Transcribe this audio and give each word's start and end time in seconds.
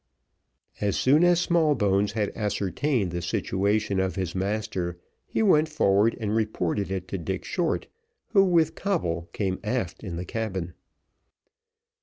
As 0.81 0.97
soon 0.97 1.23
as 1.23 1.39
Smallbones 1.39 2.13
had 2.13 2.31
ascertained 2.35 3.11
the 3.11 3.21
situation 3.21 3.99
of 3.99 4.15
his 4.15 4.33
master, 4.33 4.97
he 5.27 5.43
went 5.43 5.69
forward 5.69 6.17
and 6.19 6.35
reported 6.35 6.89
it 6.89 7.07
to 7.09 7.19
Dick 7.19 7.43
Short, 7.45 7.85
who 8.29 8.43
with 8.43 8.73
Coble 8.73 9.29
came 9.31 9.59
aft 9.63 10.03
in 10.03 10.15
the 10.15 10.25
cabin. 10.25 10.73